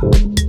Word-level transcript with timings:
Bye. 0.00 0.47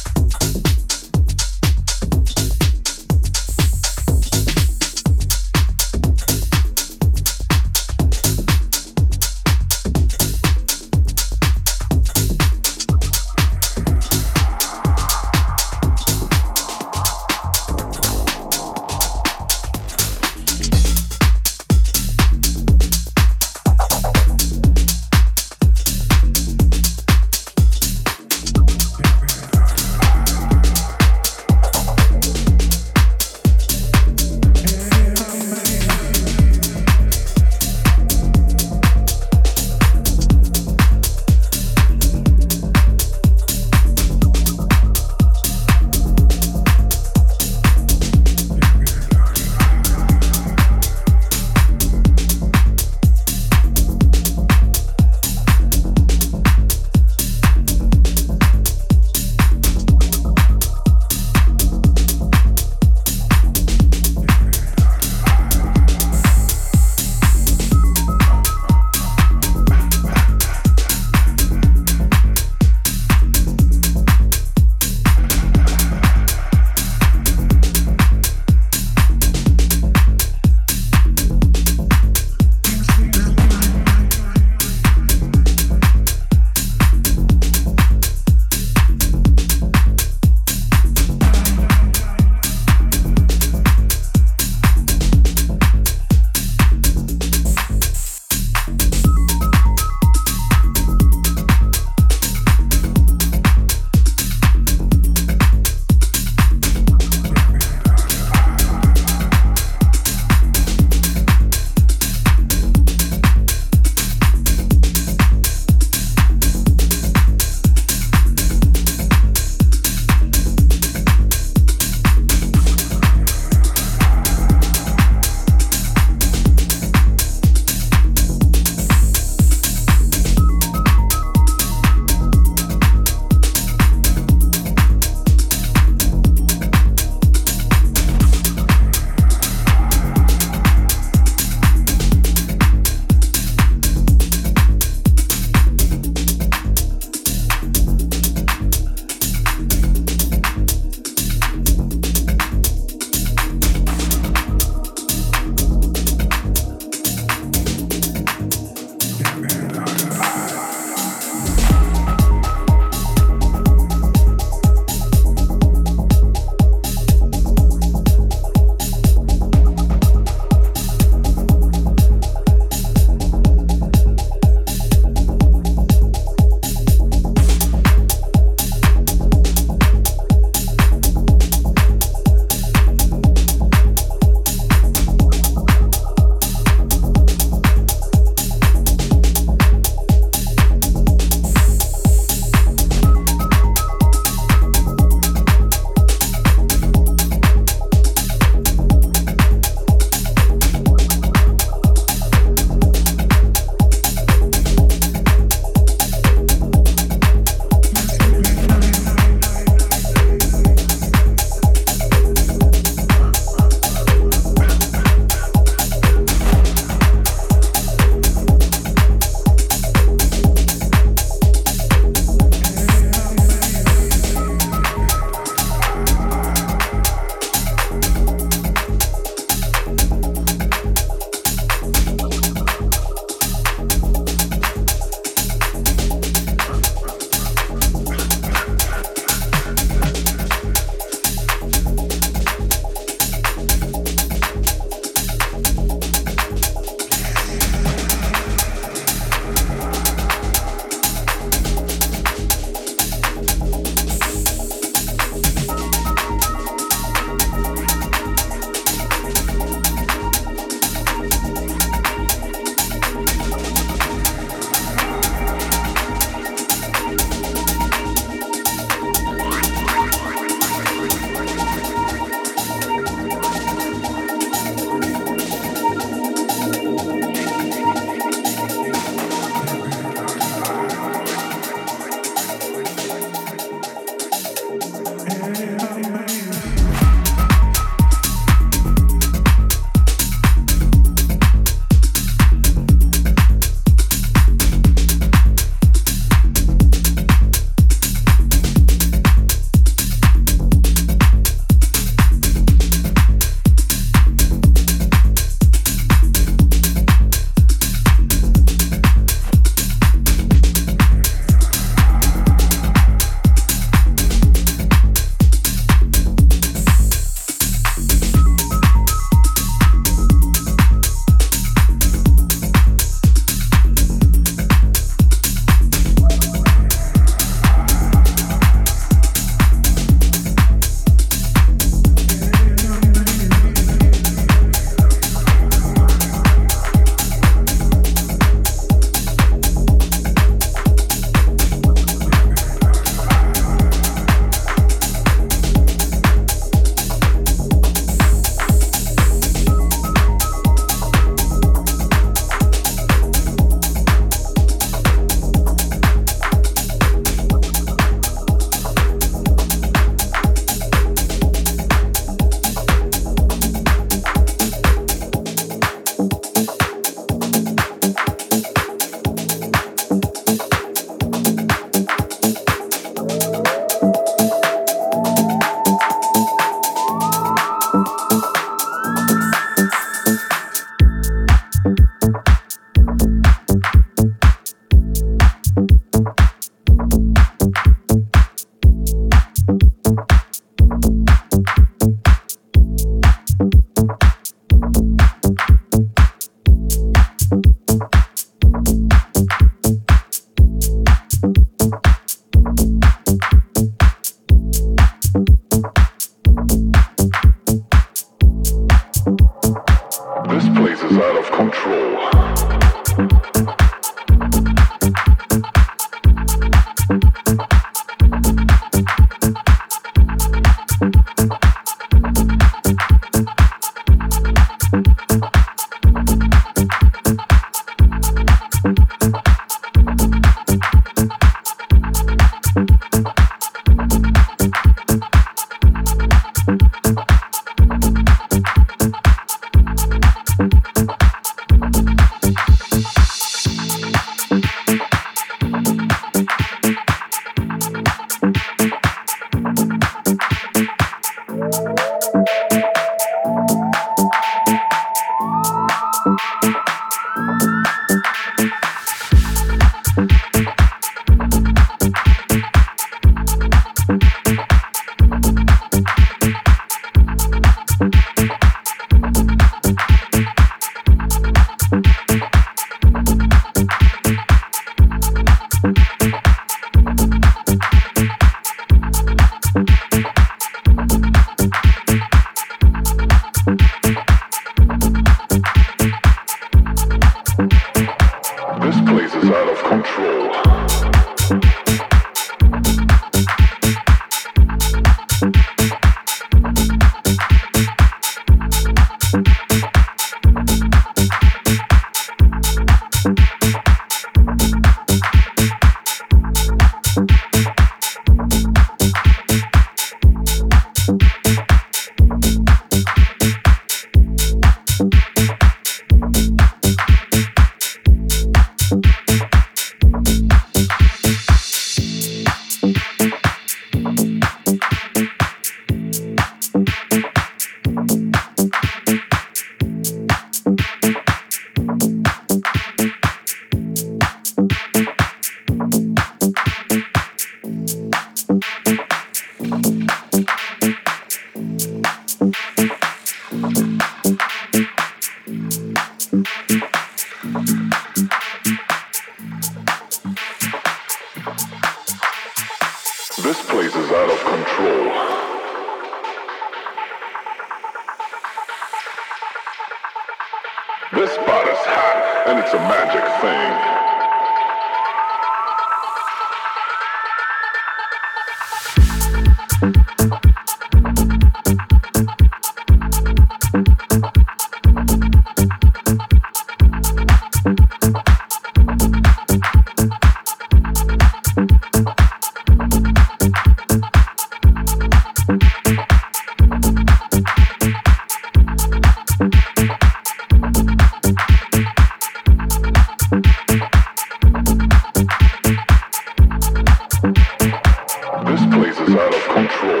is 599.01 599.15
out 599.15 599.35
of 599.35 599.43
control. 599.49 600.00